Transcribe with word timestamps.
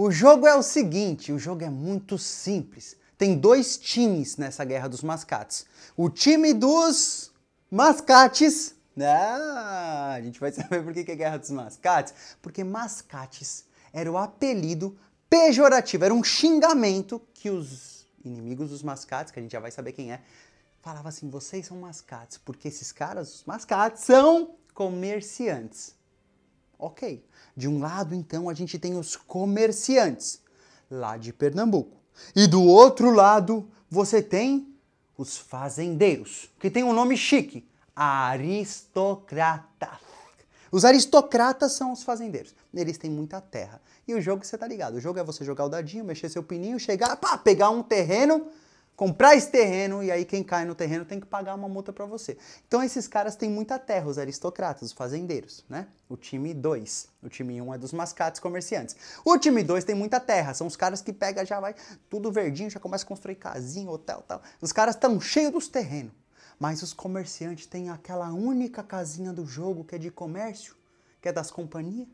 O 0.00 0.12
jogo 0.12 0.46
é 0.46 0.54
o 0.54 0.62
seguinte, 0.62 1.32
o 1.32 1.40
jogo 1.40 1.64
é 1.64 1.68
muito 1.68 2.16
simples. 2.18 2.96
Tem 3.18 3.36
dois 3.36 3.76
times 3.76 4.36
nessa 4.36 4.64
guerra 4.64 4.86
dos 4.86 5.02
mascates. 5.02 5.66
O 5.96 6.08
time 6.08 6.54
dos 6.54 7.32
mascates. 7.68 8.76
Ah, 8.96 10.12
a 10.12 10.20
gente 10.20 10.38
vai 10.38 10.52
saber 10.54 10.84
por 10.84 10.92
que 10.92 11.00
é 11.00 11.16
guerra 11.16 11.36
dos 11.36 11.50
mascates. 11.50 12.14
Porque 12.40 12.62
mascates 12.62 13.64
era 13.92 14.08
o 14.08 14.16
apelido 14.16 14.96
pejorativo, 15.28 16.04
era 16.04 16.14
um 16.14 16.22
xingamento 16.22 17.20
que 17.34 17.50
os 17.50 18.06
inimigos 18.24 18.70
dos 18.70 18.84
mascates, 18.84 19.32
que 19.32 19.40
a 19.40 19.42
gente 19.42 19.50
já 19.50 19.58
vai 19.58 19.72
saber 19.72 19.90
quem 19.90 20.12
é, 20.12 20.22
falava 20.80 21.08
assim: 21.08 21.28
vocês 21.28 21.66
são 21.66 21.76
mascates, 21.76 22.38
porque 22.38 22.68
esses 22.68 22.92
caras, 22.92 23.34
os 23.34 23.44
mascates, 23.44 24.04
são 24.04 24.54
comerciantes. 24.72 25.97
Ok. 26.78 27.24
De 27.56 27.66
um 27.66 27.80
lado, 27.80 28.14
então, 28.14 28.48
a 28.48 28.54
gente 28.54 28.78
tem 28.78 28.96
os 28.96 29.16
comerciantes, 29.16 30.40
lá 30.90 31.16
de 31.16 31.32
Pernambuco. 31.32 31.96
E 32.34 32.46
do 32.46 32.62
outro 32.62 33.10
lado, 33.10 33.68
você 33.90 34.22
tem 34.22 34.72
os 35.16 35.36
fazendeiros, 35.36 36.48
que 36.60 36.70
tem 36.70 36.84
um 36.84 36.92
nome 36.92 37.16
chique: 37.16 37.68
aristocratas. 37.96 39.98
Os 40.70 40.84
aristocratas 40.84 41.72
são 41.72 41.92
os 41.92 42.02
fazendeiros. 42.02 42.54
Eles 42.74 42.98
têm 42.98 43.10
muita 43.10 43.40
terra. 43.40 43.80
E 44.06 44.14
o 44.14 44.20
jogo, 44.20 44.44
você 44.44 44.56
tá 44.56 44.66
ligado? 44.66 44.96
O 44.96 45.00
jogo 45.00 45.18
é 45.18 45.24
você 45.24 45.44
jogar 45.44 45.64
o 45.64 45.68
dadinho, 45.68 46.04
mexer 46.04 46.28
seu 46.28 46.42
pininho, 46.42 46.78
chegar, 46.78 47.16
pá, 47.16 47.38
pegar 47.38 47.70
um 47.70 47.82
terreno 47.82 48.46
comprar 48.98 49.36
esse 49.36 49.48
terreno 49.48 50.02
e 50.02 50.10
aí 50.10 50.24
quem 50.24 50.42
cai 50.42 50.64
no 50.64 50.74
terreno 50.74 51.04
tem 51.04 51.20
que 51.20 51.26
pagar 51.26 51.54
uma 51.54 51.68
multa 51.68 51.92
para 51.92 52.04
você. 52.04 52.36
Então 52.66 52.82
esses 52.82 53.06
caras 53.06 53.36
têm 53.36 53.48
muita 53.48 53.78
terra, 53.78 54.08
os 54.08 54.18
aristocratas, 54.18 54.82
os 54.82 54.92
fazendeiros, 54.92 55.64
né? 55.68 55.86
O 56.08 56.16
time 56.16 56.52
2. 56.52 57.08
O 57.22 57.28
time 57.28 57.62
1 57.62 57.64
um 57.64 57.72
é 57.72 57.78
dos 57.78 57.92
mascates 57.92 58.40
comerciantes. 58.40 58.96
O 59.24 59.38
time 59.38 59.62
2 59.62 59.84
tem 59.84 59.94
muita 59.94 60.18
terra, 60.18 60.52
são 60.52 60.66
os 60.66 60.74
caras 60.74 61.00
que 61.00 61.12
pega 61.12 61.46
já 61.46 61.60
vai 61.60 61.76
tudo 62.10 62.32
verdinho, 62.32 62.68
já 62.68 62.80
começa 62.80 63.04
a 63.04 63.06
construir 63.06 63.36
casinha, 63.36 63.88
hotel, 63.88 64.24
tal. 64.26 64.42
Os 64.60 64.72
caras 64.72 64.96
estão 64.96 65.20
cheios 65.20 65.52
dos 65.52 65.68
terrenos. 65.68 66.12
Mas 66.58 66.82
os 66.82 66.92
comerciantes 66.92 67.66
têm 67.66 67.90
aquela 67.90 68.32
única 68.32 68.82
casinha 68.82 69.32
do 69.32 69.46
jogo 69.46 69.84
que 69.84 69.94
é 69.94 69.98
de 69.98 70.10
comércio, 70.10 70.74
que 71.22 71.28
é 71.28 71.32
das 71.32 71.52
companhias. 71.52 72.08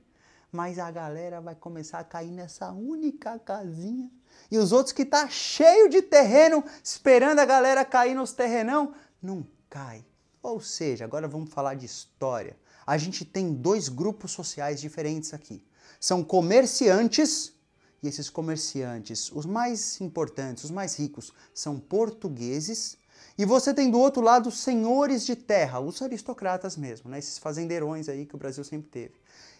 Mas 0.54 0.78
a 0.78 0.88
galera 0.88 1.40
vai 1.40 1.56
começar 1.56 1.98
a 1.98 2.04
cair 2.04 2.30
nessa 2.30 2.70
única 2.70 3.36
casinha 3.40 4.08
e 4.48 4.56
os 4.56 4.70
outros 4.70 4.92
que 4.92 5.04
tá 5.04 5.28
cheio 5.28 5.88
de 5.88 6.00
terreno, 6.00 6.62
esperando 6.80 7.40
a 7.40 7.44
galera 7.44 7.84
cair 7.84 8.14
nos 8.14 8.32
terrenão, 8.32 8.94
não 9.20 9.44
cai. 9.68 10.04
Ou 10.40 10.60
seja, 10.60 11.04
agora 11.04 11.26
vamos 11.26 11.52
falar 11.52 11.74
de 11.74 11.84
história. 11.84 12.56
A 12.86 12.96
gente 12.96 13.24
tem 13.24 13.52
dois 13.52 13.88
grupos 13.88 14.30
sociais 14.30 14.80
diferentes 14.80 15.34
aqui. 15.34 15.60
São 15.98 16.22
comerciantes, 16.22 17.52
e 18.00 18.06
esses 18.06 18.30
comerciantes, 18.30 19.32
os 19.32 19.46
mais 19.46 20.00
importantes, 20.00 20.62
os 20.62 20.70
mais 20.70 20.96
ricos, 20.96 21.32
são 21.52 21.80
portugueses. 21.80 22.96
E 23.36 23.44
você 23.44 23.74
tem 23.74 23.90
do 23.90 23.98
outro 23.98 24.22
lado 24.22 24.52
senhores 24.52 25.26
de 25.26 25.34
terra, 25.34 25.80
os 25.80 26.00
aristocratas 26.00 26.76
mesmo, 26.76 27.10
né? 27.10 27.18
esses 27.18 27.38
fazendeirões 27.38 28.08
aí 28.08 28.24
que 28.24 28.36
o 28.36 28.38
Brasil 28.38 28.62
sempre 28.62 28.88
teve. 28.88 29.14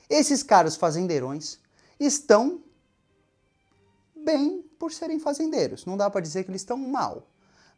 Esses 0.08 0.42
caras 0.42 0.76
fazendeirões 0.76 1.58
estão 1.98 2.62
bem 4.14 4.62
por 4.78 4.92
serem 4.92 5.18
fazendeiros. 5.18 5.84
Não 5.84 5.96
dá 5.96 6.10
para 6.10 6.20
dizer 6.20 6.44
que 6.44 6.50
eles 6.50 6.62
estão 6.62 6.76
mal. 6.76 7.28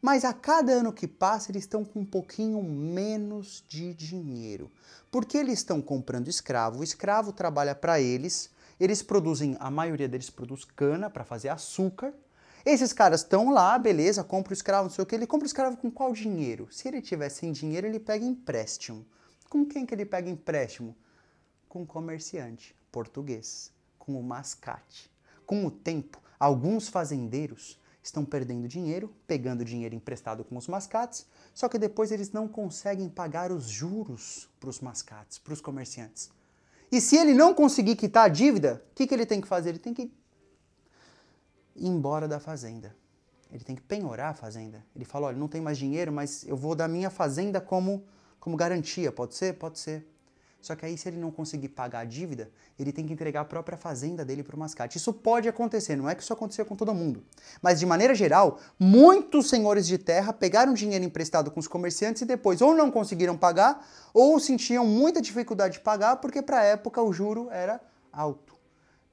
Mas 0.01 0.23
a 0.23 0.33
cada 0.33 0.71
ano 0.73 0.93
que 0.93 1.07
passa, 1.07 1.51
eles 1.51 1.63
estão 1.63 1.83
com 1.83 2.01
um 2.01 2.05
pouquinho 2.05 2.61
menos 2.61 3.63
de 3.67 3.93
dinheiro. 3.93 4.71
Porque 5.09 5.37
eles 5.37 5.59
estão 5.59 5.81
comprando 5.81 6.27
escravo, 6.27 6.79
o 6.79 6.83
escravo 6.83 7.31
trabalha 7.31 7.73
para 7.73 7.99
eles, 7.99 8.49
eles 8.79 9.01
produzem, 9.01 9.57
a 9.59 9.71
maioria 9.71 10.07
deles 10.07 10.29
produz 10.29 10.63
cana 10.63 11.09
para 11.09 11.25
fazer 11.25 11.49
açúcar. 11.49 12.13
Esses 12.63 12.93
caras 12.93 13.21
estão 13.21 13.49
lá, 13.51 13.77
beleza, 13.79 14.23
compra 14.23 14.51
o 14.51 14.53
escravo, 14.53 14.83
não 14.83 14.93
sei 14.93 15.03
o 15.03 15.05
que, 15.05 15.15
ele 15.15 15.25
compra 15.25 15.45
o 15.45 15.47
escravo 15.47 15.77
com 15.77 15.89
qual 15.89 16.13
dinheiro? 16.13 16.67
Se 16.69 16.87
ele 16.87 17.01
tiver 17.01 17.29
sem 17.29 17.51
dinheiro, 17.51 17.87
ele 17.87 17.99
pega 17.99 18.23
empréstimo. 18.23 19.05
Com 19.49 19.65
quem 19.65 19.85
que 19.85 19.95
ele 19.95 20.05
pega 20.05 20.29
empréstimo? 20.29 20.95
Com 21.67 21.83
o 21.83 21.87
comerciante 21.87 22.75
português, 22.91 23.71
com 23.99 24.19
o 24.19 24.23
mascate. 24.23 25.11
Com 25.45 25.65
o 25.65 25.71
tempo, 25.71 26.21
Alguns 26.39 26.87
fazendeiros 26.87 27.79
estão 28.03 28.23
perdendo 28.23 28.67
dinheiro, 28.67 29.13
pegando 29.25 29.65
dinheiro 29.65 29.95
emprestado 29.95 30.43
com 30.43 30.55
os 30.55 30.67
mascates, 30.67 31.25
só 31.53 31.67
que 31.67 31.79
depois 31.79 32.11
eles 32.11 32.31
não 32.31 32.47
conseguem 32.47 33.09
pagar 33.09 33.51
os 33.51 33.67
juros 33.67 34.47
para 34.59 34.69
os 34.69 34.79
mascates, 34.79 35.39
para 35.39 35.53
os 35.53 35.59
comerciantes. 35.61 36.29
E 36.91 37.01
se 37.01 37.17
ele 37.17 37.33
não 37.33 37.53
conseguir 37.53 37.95
quitar 37.95 38.25
a 38.25 38.29
dívida, 38.29 38.83
o 38.91 38.95
que, 38.95 39.07
que 39.07 39.13
ele 39.13 39.25
tem 39.25 39.41
que 39.41 39.47
fazer? 39.47 39.69
Ele 39.69 39.79
tem 39.79 39.93
que 39.93 40.03
ir 40.03 41.87
embora 41.87 42.27
da 42.27 42.39
fazenda. 42.39 42.95
Ele 43.51 43.63
tem 43.63 43.75
que 43.75 43.81
penhorar 43.81 44.31
a 44.31 44.33
fazenda. 44.33 44.85
Ele 44.95 45.03
fala: 45.03 45.27
olha, 45.27 45.37
não 45.37 45.47
tem 45.47 45.59
mais 45.59 45.77
dinheiro, 45.77 46.11
mas 46.11 46.45
eu 46.45 46.55
vou 46.55 46.75
dar 46.75 46.87
minha 46.87 47.09
fazenda 47.09 47.59
como, 47.59 48.05
como 48.39 48.55
garantia. 48.55 49.11
Pode 49.11 49.35
ser? 49.35 49.53
Pode 49.53 49.79
ser. 49.79 50.05
Só 50.61 50.75
que 50.75 50.85
aí, 50.85 50.97
se 50.97 51.07
ele 51.07 51.17
não 51.17 51.31
conseguir 51.31 51.69
pagar 51.69 51.99
a 51.99 52.05
dívida, 52.05 52.49
ele 52.77 52.91
tem 52.91 53.05
que 53.05 53.13
entregar 53.13 53.41
a 53.41 53.45
própria 53.45 53.77
fazenda 53.77 54.25
dele 54.25 54.43
para 54.43 54.55
o 54.55 54.59
mascate. 54.59 54.97
Isso 54.97 55.13
pode 55.13 55.47
acontecer, 55.47 55.95
não 55.95 56.09
é 56.09 56.15
que 56.15 56.21
isso 56.21 56.33
aconteça 56.33 56.65
com 56.65 56.75
todo 56.75 56.93
mundo. 56.93 57.23
Mas, 57.61 57.79
de 57.79 57.85
maneira 57.85 58.13
geral, 58.15 58.59
muitos 58.79 59.49
senhores 59.49 59.85
de 59.87 59.97
terra 59.97 60.33
pegaram 60.33 60.73
dinheiro 60.73 61.05
emprestado 61.05 61.51
com 61.51 61.59
os 61.59 61.67
comerciantes 61.67 62.21
e 62.23 62.25
depois 62.25 62.61
ou 62.61 62.75
não 62.75 62.91
conseguiram 62.91 63.37
pagar 63.37 63.87
ou 64.13 64.39
sentiam 64.39 64.85
muita 64.85 65.21
dificuldade 65.21 65.75
de 65.75 65.79
pagar 65.79 66.17
porque, 66.17 66.41
para 66.41 66.59
a 66.59 66.63
época, 66.63 67.01
o 67.01 67.13
juro 67.13 67.49
era 67.51 67.79
alto. 68.11 68.55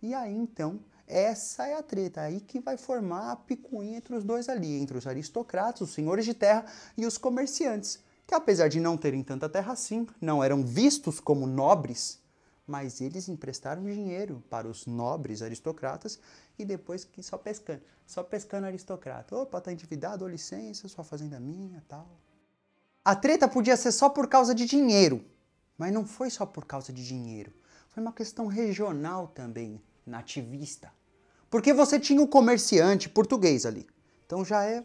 E 0.02 0.14
aí, 0.14 0.34
então, 0.34 0.80
essa 1.06 1.66
é 1.68 1.74
a 1.74 1.82
treta, 1.82 2.22
aí 2.22 2.40
que 2.40 2.58
vai 2.58 2.78
formar 2.78 3.32
a 3.32 3.36
picuinha 3.36 3.98
entre 3.98 4.16
os 4.16 4.24
dois 4.24 4.48
ali, 4.48 4.80
entre 4.80 4.96
os 4.96 5.06
aristocratas, 5.06 5.82
os 5.82 5.92
senhores 5.92 6.24
de 6.24 6.32
terra 6.32 6.64
e 6.96 7.04
os 7.04 7.18
comerciantes 7.18 8.02
que 8.26 8.34
apesar 8.34 8.68
de 8.68 8.80
não 8.80 8.96
terem 8.96 9.22
tanta 9.22 9.48
terra 9.48 9.72
assim, 9.72 10.06
não 10.20 10.42
eram 10.42 10.64
vistos 10.64 11.20
como 11.20 11.46
nobres, 11.46 12.20
mas 12.66 13.00
eles 13.00 13.28
emprestaram 13.28 13.84
dinheiro 13.84 14.42
para 14.48 14.66
os 14.66 14.86
nobres 14.86 15.42
aristocratas 15.42 16.18
e 16.58 16.64
depois 16.64 17.04
que 17.04 17.22
só 17.22 17.36
pescando, 17.36 17.82
só 18.06 18.22
pescando 18.22 18.66
aristocrata. 18.66 19.36
Opa, 19.36 19.60
tá 19.60 19.72
endividado, 19.72 20.24
ô 20.24 20.28
licença, 20.28 20.88
sua 20.88 21.04
fazenda 21.04 21.36
é 21.36 21.40
minha, 21.40 21.84
tal. 21.86 22.08
A 23.04 23.14
treta 23.14 23.46
podia 23.46 23.76
ser 23.76 23.92
só 23.92 24.08
por 24.08 24.28
causa 24.28 24.54
de 24.54 24.64
dinheiro, 24.64 25.22
mas 25.76 25.92
não 25.92 26.06
foi 26.06 26.30
só 26.30 26.46
por 26.46 26.64
causa 26.64 26.92
de 26.92 27.06
dinheiro. 27.06 27.52
Foi 27.90 28.02
uma 28.02 28.12
questão 28.12 28.46
regional 28.46 29.28
também, 29.28 29.80
nativista. 30.06 30.90
Porque 31.50 31.72
você 31.72 32.00
tinha 32.00 32.22
o 32.22 32.26
comerciante 32.26 33.08
português 33.08 33.66
ali. 33.66 33.86
Então 34.24 34.44
já 34.44 34.64
é 34.64 34.84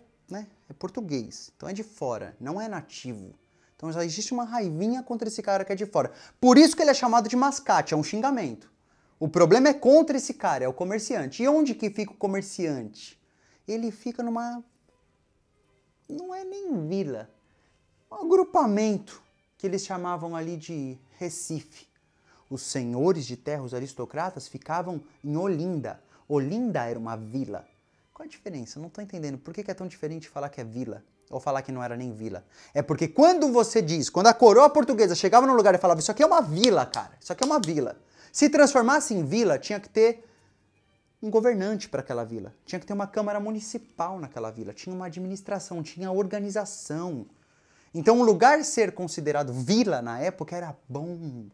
é 0.70 0.74
português, 0.74 1.52
então 1.56 1.68
é 1.68 1.74
de 1.74 1.84
fora, 1.84 2.36
não 2.40 2.62
é 2.62 2.68
nativo. 2.68 3.34
Então 3.76 3.92
já 3.92 4.06
existe 4.06 4.34
uma 4.34 4.44
raivinha 4.44 5.02
contra 5.02 5.28
esse 5.28 5.42
cara 5.42 5.66
que 5.66 5.72
é 5.72 5.76
de 5.76 5.86
fora. 5.86 6.12
Por 6.40 6.58
isso 6.58 6.76
que 6.76 6.82
ele 6.82 6.92
é 6.92 6.94
chamado 6.94 7.28
de 7.28 7.36
mascate, 7.36 7.94
é 7.94 7.98
um 7.98 8.04
xingamento. 8.04 8.72
O 9.20 9.28
problema 9.28 9.70
é 9.70 9.74
contra 9.74 10.18
esse 10.18 10.34
cara, 10.34 10.64
é 10.64 10.68
o 10.68 10.74
comerciante. 10.74 11.44
E 11.44 11.48
onde 11.48 11.74
que 11.74 11.90
fica 11.90 12.12
o 12.12 12.16
comerciante? 12.16 13.20
Ele 13.68 13.92
fica 13.92 14.24
numa. 14.24 14.64
Não 16.08 16.34
é 16.34 16.44
nem 16.44 16.88
vila, 16.88 17.30
um 18.12 18.16
agrupamento 18.16 19.22
que 19.58 19.68
eles 19.68 19.86
chamavam 19.86 20.36
ali 20.36 20.58
de 20.58 20.98
Recife. 21.18 21.88
Os 22.50 22.64
senhores 22.64 23.26
de 23.26 23.38
terra, 23.38 23.62
os 23.62 23.74
aristocratas, 23.74 24.48
ficavam 24.48 25.04
em 25.24 25.38
Olinda. 25.38 26.02
Olinda 26.28 26.84
era 26.86 26.98
uma 26.98 27.16
vila. 27.16 27.68
Qual 28.20 28.26
a 28.26 28.30
diferença? 28.30 28.82
Não 28.82 28.90
estou 28.90 29.02
entendendo. 29.02 29.38
Por 29.38 29.54
que 29.54 29.72
é 29.72 29.74
tão 29.74 29.88
diferente 29.88 30.28
falar 30.28 30.50
que 30.50 30.60
é 30.60 30.64
vila? 30.66 31.02
Ou 31.30 31.40
falar 31.40 31.62
que 31.62 31.72
não 31.72 31.82
era 31.82 31.96
nem 31.96 32.14
vila? 32.14 32.44
É 32.74 32.82
porque 32.82 33.08
quando 33.08 33.50
você 33.50 33.82
diz, 33.82 34.10
quando 34.10 34.28
a 34.28 34.34
coroa 34.34 34.70
portuguesa 34.70 35.16
chegava 35.16 35.48
num 35.48 35.54
lugar 35.54 35.74
e 35.74 35.78
falava, 35.78 36.02
isso 36.02 36.12
aqui 36.12 36.22
é 36.22 36.26
uma 36.26 36.42
vila, 36.42 36.86
cara, 36.86 37.14
isso 37.18 37.32
aqui 37.32 37.46
é 37.46 37.48
uma 37.48 37.62
vila. 37.62 37.96
Se 38.30 38.50
transformasse 38.50 39.14
em 39.14 39.24
vila, 39.24 39.58
tinha 39.58 39.80
que 39.80 39.88
ter 39.88 40.26
um 41.24 41.30
governante 41.30 41.88
para 41.88 42.02
aquela 42.02 42.26
vila. 42.26 42.54
Tinha 42.66 42.78
que 42.78 42.86
ter 42.86 42.92
uma 42.92 43.08
câmara 43.08 43.40
municipal 43.40 44.20
naquela 44.20 44.52
vila. 44.52 44.74
Tinha 44.74 44.94
uma 44.94 45.06
administração, 45.06 45.82
tinha 45.82 46.12
organização. 46.12 47.26
Então, 47.94 48.20
um 48.20 48.24
lugar 48.24 48.66
ser 48.66 48.92
considerado 48.92 49.54
vila 49.54 50.02
na 50.02 50.20
época 50.20 50.58
era 50.58 50.76
bom. 50.90 51.46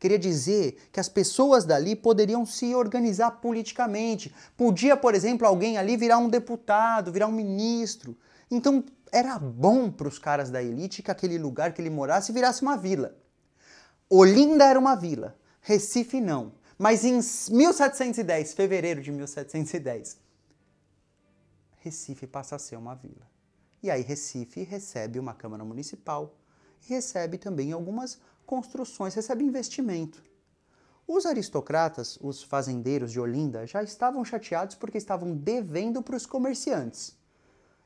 Queria 0.00 0.18
dizer 0.18 0.88
que 0.90 0.98
as 0.98 1.10
pessoas 1.10 1.66
dali 1.66 1.94
poderiam 1.94 2.46
se 2.46 2.74
organizar 2.74 3.32
politicamente. 3.32 4.34
Podia, 4.56 4.96
por 4.96 5.14
exemplo, 5.14 5.46
alguém 5.46 5.76
ali 5.76 5.94
virar 5.94 6.16
um 6.16 6.28
deputado, 6.30 7.12
virar 7.12 7.26
um 7.26 7.32
ministro. 7.32 8.16
Então 8.50 8.82
era 9.12 9.38
bom 9.38 9.90
para 9.90 10.08
os 10.08 10.18
caras 10.18 10.50
da 10.50 10.62
elite 10.62 11.02
que 11.02 11.10
aquele 11.10 11.36
lugar 11.36 11.74
que 11.74 11.82
ele 11.82 11.90
morasse 11.90 12.32
virasse 12.32 12.62
uma 12.62 12.78
vila. 12.78 13.14
Olinda 14.08 14.64
era 14.64 14.78
uma 14.78 14.96
vila, 14.96 15.38
Recife 15.60 16.18
não. 16.18 16.52
Mas 16.78 17.04
em 17.04 17.16
1710, 17.16 18.54
fevereiro 18.54 19.02
de 19.02 19.12
1710, 19.12 20.18
Recife 21.76 22.26
passa 22.26 22.56
a 22.56 22.58
ser 22.58 22.76
uma 22.76 22.94
vila. 22.94 23.28
E 23.82 23.90
aí 23.90 24.00
Recife 24.00 24.62
recebe 24.62 25.18
uma 25.18 25.34
Câmara 25.34 25.62
Municipal 25.62 26.34
e 26.86 26.94
recebe 26.94 27.36
também 27.36 27.72
algumas 27.72 28.18
construções, 28.50 29.14
recebe 29.14 29.44
investimento. 29.44 30.20
Os 31.06 31.24
aristocratas, 31.24 32.18
os 32.20 32.42
fazendeiros 32.42 33.12
de 33.12 33.20
Olinda, 33.20 33.64
já 33.64 33.80
estavam 33.80 34.24
chateados 34.24 34.74
porque 34.74 34.98
estavam 34.98 35.36
devendo 35.36 36.02
para 36.02 36.16
os 36.16 36.26
comerciantes. 36.26 37.16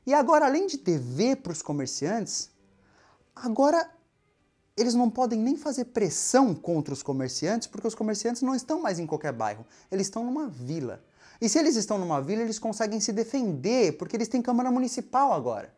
E 0.07 0.11
agora, 0.11 0.47
além 0.47 0.65
de 0.65 0.79
dever 0.79 1.35
para 1.37 1.51
os 1.51 1.61
comerciantes, 1.61 2.49
agora 3.35 3.87
eles 4.75 4.95
não 4.95 5.07
podem 5.07 5.39
nem 5.39 5.55
fazer 5.55 5.85
pressão 5.85 6.55
contra 6.55 6.95
os 6.95 7.03
comerciantes, 7.03 7.67
porque 7.67 7.87
os 7.87 7.93
comerciantes 7.93 8.41
não 8.41 8.55
estão 8.55 8.81
mais 8.81 8.97
em 8.97 9.05
qualquer 9.05 9.33
bairro, 9.33 9.67
eles 9.91 10.07
estão 10.07 10.23
numa 10.23 10.47
vila. 10.47 11.03
E 11.39 11.47
se 11.47 11.59
eles 11.59 11.75
estão 11.75 11.99
numa 11.99 12.19
vila, 12.19 12.41
eles 12.41 12.57
conseguem 12.57 12.99
se 12.99 13.13
defender, 13.13 13.97
porque 13.97 14.17
eles 14.17 14.27
têm 14.27 14.41
Câmara 14.41 14.71
Municipal 14.71 15.31
agora. 15.31 15.71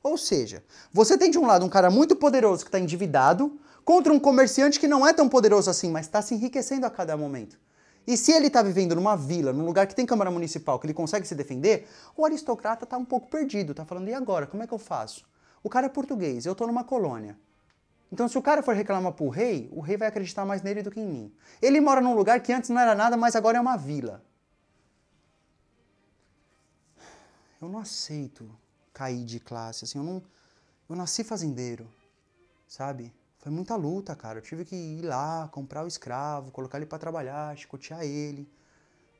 Ou 0.00 0.16
seja, 0.16 0.64
você 0.92 1.18
tem 1.18 1.28
de 1.28 1.38
um 1.38 1.46
lado 1.46 1.66
um 1.66 1.68
cara 1.68 1.90
muito 1.90 2.14
poderoso 2.14 2.64
que 2.64 2.68
está 2.68 2.78
endividado, 2.78 3.58
contra 3.88 4.12
um 4.12 4.20
comerciante 4.20 4.78
que 4.78 4.86
não 4.86 5.06
é 5.06 5.14
tão 5.14 5.30
poderoso 5.30 5.70
assim, 5.70 5.90
mas 5.90 6.04
está 6.04 6.20
se 6.20 6.34
enriquecendo 6.34 6.84
a 6.84 6.90
cada 6.90 7.16
momento. 7.16 7.58
E 8.06 8.18
se 8.18 8.32
ele 8.32 8.48
está 8.48 8.62
vivendo 8.62 8.94
numa 8.94 9.16
vila, 9.16 9.50
num 9.50 9.64
lugar 9.64 9.86
que 9.86 9.94
tem 9.94 10.04
Câmara 10.04 10.30
Municipal, 10.30 10.78
que 10.78 10.84
ele 10.84 10.92
consegue 10.92 11.26
se 11.26 11.34
defender, 11.34 11.88
o 12.14 12.22
aristocrata 12.26 12.84
está 12.84 12.98
um 12.98 13.04
pouco 13.06 13.30
perdido, 13.30 13.70
está 13.70 13.86
falando, 13.86 14.06
e 14.08 14.12
agora, 14.12 14.46
como 14.46 14.62
é 14.62 14.66
que 14.66 14.74
eu 14.74 14.78
faço? 14.78 15.26
O 15.62 15.70
cara 15.70 15.86
é 15.86 15.88
português, 15.88 16.44
eu 16.44 16.52
estou 16.52 16.66
numa 16.66 16.84
colônia. 16.84 17.38
Então, 18.12 18.28
se 18.28 18.36
o 18.36 18.42
cara 18.42 18.62
for 18.62 18.74
reclamar 18.74 19.14
pro 19.14 19.30
rei, 19.30 19.70
o 19.72 19.80
rei 19.80 19.96
vai 19.96 20.08
acreditar 20.08 20.44
mais 20.44 20.60
nele 20.60 20.82
do 20.82 20.90
que 20.90 21.00
em 21.00 21.06
mim. 21.06 21.34
Ele 21.62 21.80
mora 21.80 22.02
num 22.02 22.14
lugar 22.14 22.42
que 22.42 22.52
antes 22.52 22.68
não 22.68 22.82
era 22.82 22.94
nada, 22.94 23.16
mas 23.16 23.34
agora 23.34 23.56
é 23.56 23.60
uma 23.60 23.78
vila. 23.78 24.22
Eu 27.58 27.70
não 27.70 27.78
aceito 27.78 28.54
cair 28.92 29.24
de 29.24 29.40
classe, 29.40 29.86
assim, 29.86 29.96
eu 29.96 30.04
não... 30.04 30.22
Eu 30.90 30.94
nasci 30.94 31.24
fazendeiro, 31.24 31.88
sabe? 32.66 33.16
Foi 33.48 33.54
muita 33.54 33.76
luta, 33.76 34.14
cara. 34.14 34.40
Eu 34.40 34.42
tive 34.42 34.62
que 34.62 34.76
ir 34.76 35.00
lá, 35.00 35.48
comprar 35.50 35.82
o 35.82 35.86
escravo, 35.86 36.50
colocar 36.50 36.76
ele 36.76 36.84
para 36.84 36.98
trabalhar, 36.98 37.56
chicotear 37.56 38.02
ele. 38.02 38.46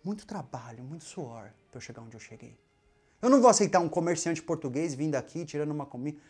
Muito 0.04 0.26
trabalho, 0.26 0.84
muito 0.84 1.02
suor 1.04 1.50
para 1.70 1.78
eu 1.78 1.80
chegar 1.80 2.02
onde 2.02 2.14
eu 2.14 2.20
cheguei. 2.20 2.54
Eu 3.22 3.30
não 3.30 3.40
vou 3.40 3.48
aceitar 3.48 3.80
um 3.80 3.88
comerciante 3.88 4.42
português 4.42 4.92
vindo 4.92 5.14
aqui, 5.14 5.46
tirando 5.46 5.70
uma 5.70 5.86
comida, 5.86 6.20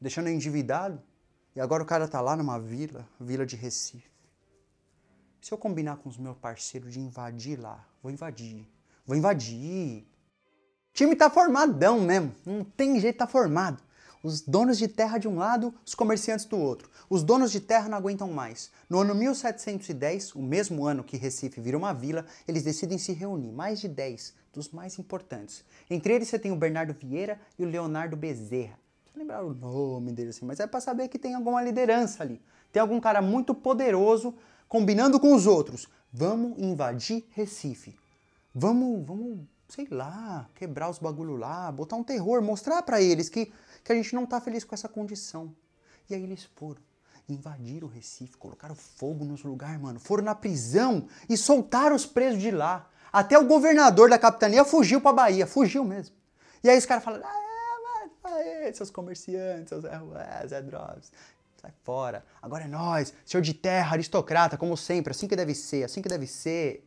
deixando 0.00 0.28
endividado. 0.28 1.02
E 1.56 1.60
agora 1.60 1.82
o 1.82 1.86
cara 1.86 2.06
tá 2.06 2.20
lá 2.20 2.36
numa 2.36 2.60
vila, 2.60 3.08
vila 3.18 3.44
de 3.44 3.56
Recife. 3.56 4.08
Se 5.40 5.52
eu 5.52 5.58
combinar 5.58 5.96
com 5.96 6.08
os 6.08 6.16
meus 6.16 6.36
parceiros 6.36 6.92
de 6.92 7.00
invadir 7.00 7.58
lá, 7.58 7.84
vou 8.00 8.12
invadir. 8.12 8.68
Vou 9.04 9.16
invadir. 9.16 10.06
O 10.90 10.92
time 10.92 11.16
tá 11.16 11.28
formadão 11.28 12.00
mesmo. 12.02 12.32
Não 12.46 12.62
tem 12.62 13.00
jeito, 13.00 13.16
tá 13.16 13.26
formado. 13.26 13.82
Os 14.22 14.40
donos 14.40 14.78
de 14.78 14.88
terra 14.88 15.18
de 15.18 15.26
um 15.26 15.36
lado, 15.36 15.74
os 15.84 15.94
comerciantes 15.94 16.44
do 16.44 16.56
outro. 16.58 16.90
Os 17.10 17.22
donos 17.22 17.50
de 17.50 17.60
terra 17.60 17.88
não 17.88 17.98
aguentam 17.98 18.30
mais. 18.30 18.70
No 18.88 19.00
ano 19.00 19.14
1710, 19.14 20.34
o 20.34 20.42
mesmo 20.42 20.86
ano 20.86 21.02
que 21.02 21.16
Recife 21.16 21.60
vira 21.60 21.76
uma 21.76 21.92
vila, 21.92 22.24
eles 22.46 22.62
decidem 22.62 22.98
se 22.98 23.12
reunir, 23.12 23.50
mais 23.50 23.80
de 23.80 23.88
10 23.88 24.34
dos 24.52 24.70
mais 24.70 24.98
importantes. 24.98 25.64
Entre 25.90 26.14
eles 26.14 26.28
você 26.28 26.38
tem 26.38 26.52
o 26.52 26.56
Bernardo 26.56 26.94
Vieira 26.94 27.40
e 27.58 27.64
o 27.64 27.68
Leonardo 27.68 28.16
Bezerra 28.16 28.82
lembrar 29.14 29.44
o 29.44 29.54
nome 29.54 30.12
dele 30.12 30.30
assim, 30.30 30.44
mas 30.44 30.60
é 30.60 30.66
para 30.66 30.80
saber 30.80 31.08
que 31.08 31.18
tem 31.18 31.34
alguma 31.34 31.62
liderança 31.62 32.22
ali. 32.22 32.40
Tem 32.72 32.80
algum 32.80 33.00
cara 33.00 33.20
muito 33.20 33.54
poderoso 33.54 34.34
combinando 34.68 35.20
com 35.20 35.34
os 35.34 35.46
outros. 35.46 35.88
Vamos 36.12 36.58
invadir 36.58 37.24
Recife. 37.30 37.94
Vamos, 38.54 39.06
vamos, 39.06 39.40
sei 39.72 39.88
lá, 39.90 40.46
quebrar 40.54 40.90
os 40.90 40.98
bagulho 40.98 41.34
lá, 41.34 41.72
botar 41.72 41.96
um 41.96 42.04
terror, 42.04 42.42
mostrar 42.42 42.82
para 42.82 43.00
eles 43.00 43.30
que, 43.30 43.50
que 43.82 43.90
a 43.90 43.94
gente 43.94 44.14
não 44.14 44.26
tá 44.26 44.38
feliz 44.38 44.64
com 44.64 44.74
essa 44.74 44.86
condição. 44.86 45.54
E 46.10 46.14
aí 46.14 46.22
eles 46.22 46.44
foram. 46.54 46.80
Invadiram 47.26 47.88
o 47.88 47.90
Recife, 47.90 48.36
colocaram 48.36 48.74
fogo 48.74 49.24
nos 49.24 49.42
lugares, 49.42 49.80
mano. 49.80 49.98
Foram 49.98 50.24
na 50.24 50.34
prisão 50.34 51.08
e 51.26 51.38
soltaram 51.38 51.96
os 51.96 52.04
presos 52.04 52.42
de 52.42 52.50
lá. 52.50 52.90
Até 53.10 53.38
o 53.38 53.46
governador 53.46 54.10
da 54.10 54.18
capitania 54.18 54.62
fugiu 54.62 55.00
pra 55.00 55.12
Bahia, 55.12 55.46
fugiu 55.46 55.84
mesmo. 55.84 56.14
E 56.62 56.68
aí 56.68 56.76
os 56.76 56.84
caras 56.84 57.02
falaram, 57.02 57.24
ah, 57.24 57.42
Aê, 58.24 58.72
seus 58.74 58.90
comerciantes, 58.90 59.70
seus 59.70 59.82
Zé, 59.82 60.46
Zé 60.48 60.62
Drops. 60.62 61.10
Sai 61.56 61.72
fora. 61.82 62.24
Agora 62.42 62.64
é 62.64 62.68
nós, 62.68 63.14
senhor 63.24 63.42
de 63.42 63.54
terra, 63.54 63.94
aristocrata, 63.94 64.58
como 64.58 64.76
sempre, 64.76 65.12
assim 65.12 65.26
que 65.26 65.36
deve 65.36 65.54
ser, 65.54 65.84
assim 65.84 66.02
que 66.02 66.08
deve 66.08 66.26
ser. 66.26 66.84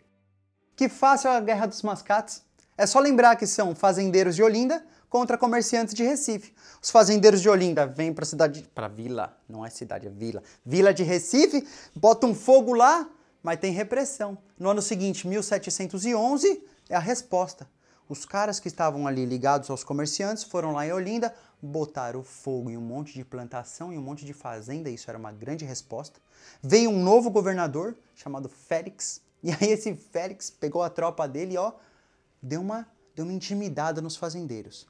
Que 0.76 0.88
fácil 0.88 1.32
a 1.32 1.40
guerra 1.40 1.66
dos 1.66 1.82
mascates. 1.82 2.45
É 2.78 2.86
só 2.86 3.00
lembrar 3.00 3.36
que 3.36 3.48
são 3.48 3.74
fazendeiros 3.74 4.36
de 4.36 4.44
Olinda 4.44 4.86
contra 5.10 5.38
comerciantes 5.38 5.94
de 5.94 6.04
Recife. 6.04 6.54
Os 6.82 6.90
fazendeiros 6.90 7.42
de 7.42 7.48
Olinda 7.48 7.88
vêm 7.88 8.14
para 8.14 8.24
a 8.24 8.28
cidade, 8.28 8.68
para 8.76 8.90
vila, 8.90 9.38
não 9.48 9.66
é 9.66 9.70
cidade, 9.70 10.08
é 10.08 10.10
vila. 10.10 10.44
Vila 10.66 10.94
de 10.94 11.04
Recife, 11.04 11.66
botam 11.96 12.36
fogo 12.36 12.74
lá, 12.74 13.10
mas 13.42 13.60
tem 13.60 13.72
repressão. 13.72 14.38
No 14.60 14.70
ano 14.70 14.82
seguinte, 14.82 15.26
1711, 15.26 16.62
é 16.90 16.96
a 16.96 17.00
resposta. 17.00 17.66
Os 18.10 18.26
caras 18.26 18.60
que 18.60 18.68
estavam 18.68 19.08
ali 19.08 19.26
ligados 19.26 19.70
aos 19.70 19.84
comerciantes 19.84 20.44
foram 20.44 20.74
lá 20.74 20.86
em 20.86 20.92
Olinda, 20.92 21.34
botaram 21.62 22.24
fogo 22.24 22.70
em 22.70 22.78
um 22.78 22.82
monte 22.82 23.14
de 23.14 23.24
plantação 23.24 23.92
e 23.94 23.98
um 23.98 24.02
monte 24.02 24.26
de 24.26 24.34
fazenda, 24.34 24.90
isso 24.90 25.10
era 25.10 25.18
uma 25.18 25.32
grande 25.32 25.64
resposta. 25.66 26.20
Veio 26.62 26.90
um 26.90 27.02
novo 27.02 27.32
governador 27.32 27.96
chamado 28.14 28.50
Félix, 28.50 29.22
e 29.42 29.52
aí 29.52 29.72
esse 29.72 29.96
Félix 29.96 30.50
pegou 30.50 30.84
a 30.84 30.90
tropa 30.90 31.28
dele 31.28 31.58
ó, 31.58 31.72
deu 32.46 32.62
uma, 32.62 32.88
deu 33.16 33.26
uma 33.26 33.34
intimidada 33.34 34.02
nos 34.02 34.16
fazendeiros. 34.16 34.88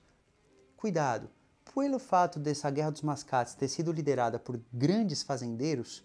Cuidado, 0.75 1.29
pelo 1.73 1.97
fato 1.99 2.37
dessa 2.37 2.69
guerra 2.69 2.91
dos 2.91 3.01
mascates 3.01 3.55
ter 3.55 3.69
sido 3.69 3.93
liderada 3.93 4.37
por 4.37 4.59
grandes 4.73 5.23
fazendeiros, 5.23 6.03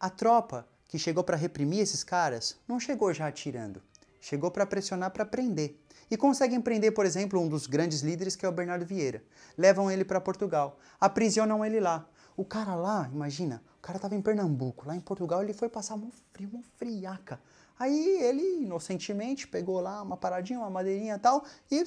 a 0.00 0.08
tropa 0.08 0.66
que 0.88 0.98
chegou 0.98 1.22
para 1.22 1.36
reprimir 1.36 1.80
esses 1.80 2.02
caras 2.02 2.56
não 2.66 2.80
chegou 2.80 3.12
já 3.12 3.26
atirando, 3.26 3.82
chegou 4.22 4.50
para 4.50 4.64
pressionar 4.64 5.10
para 5.10 5.26
prender 5.26 5.78
e 6.10 6.16
conseguem 6.16 6.62
prender, 6.62 6.94
por 6.94 7.04
exemplo, 7.04 7.38
um 7.40 7.48
dos 7.48 7.66
grandes 7.66 8.00
líderes 8.00 8.34
que 8.34 8.46
é 8.46 8.48
o 8.48 8.52
Bernardo 8.52 8.86
Vieira. 8.86 9.22
Levam 9.58 9.90
ele 9.90 10.04
para 10.04 10.18
Portugal, 10.18 10.78
aprisionam 10.98 11.62
ele 11.62 11.78
lá. 11.78 12.08
O 12.34 12.44
cara 12.44 12.74
lá, 12.74 13.10
imagina, 13.12 13.62
o 13.78 13.82
cara 13.82 13.98
estava 13.98 14.14
em 14.14 14.22
Pernambuco, 14.22 14.88
lá 14.88 14.96
em 14.96 15.00
Portugal 15.00 15.42
ele 15.42 15.52
foi 15.52 15.68
passar 15.68 15.94
um 15.94 16.10
frio, 16.32 16.48
uma 16.54 16.62
friaca. 16.78 17.38
Aí 17.78 18.18
ele, 18.22 18.62
inocentemente, 18.62 19.46
pegou 19.46 19.80
lá 19.80 20.02
uma 20.02 20.16
paradinha, 20.16 20.58
uma 20.58 20.70
madeirinha 20.70 21.16
e 21.16 21.18
tal, 21.18 21.44
e 21.70 21.84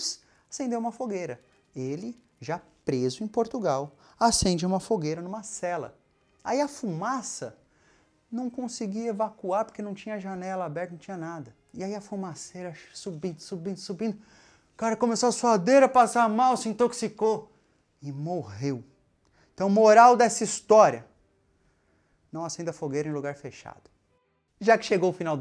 acendeu 0.50 0.80
uma 0.80 0.92
fogueira. 0.92 1.40
Ele, 1.76 2.16
já 2.40 2.62
preso 2.86 3.24
em 3.24 3.28
Portugal, 3.28 3.96
acende 4.20 4.66
uma 4.66 4.80
fogueira 4.80 5.22
numa 5.22 5.44
cela. 5.44 5.98
Aí 6.44 6.62
a 6.62 6.68
fumaça 6.68 7.58
não 8.32 8.50
conseguia 8.50 9.08
evacuar 9.08 9.66
porque 9.66 9.82
não 9.82 9.94
tinha 9.94 10.20
janela 10.20 10.66
aberta, 10.66 10.92
não 10.92 11.00
tinha 11.00 11.18
nada. 11.18 11.56
E 11.74 11.84
aí 11.84 11.96
a 11.96 12.02
fumaceira 12.02 12.74
subindo, 12.94 13.40
subindo, 13.40 13.78
subindo. 13.78 14.16
O 14.74 14.78
cara 14.78 14.96
começou 14.96 15.30
a 15.30 15.32
suadeira, 15.32 15.90
passar 15.90 16.28
mal, 16.30 16.56
se 16.56 16.70
intoxicou 16.70 17.52
e 18.02 18.12
morreu. 18.12 18.84
Então, 19.54 19.70
moral 19.70 20.16
dessa 20.16 20.44
história: 20.44 21.06
não 22.32 22.46
acenda 22.46 22.72
fogueira 22.72 23.10
em 23.10 23.12
lugar 23.12 23.36
fechado. 23.36 23.90
Já 24.60 24.78
que 24.78 24.86
chegou 24.86 25.10
o 25.10 25.14
final 25.14 25.38